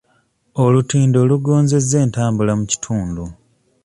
Olutindo 0.63 1.19
lugonzezza 1.29 1.97
entambula 2.05 2.51
mu 2.59 2.65
kitundu. 2.71 3.23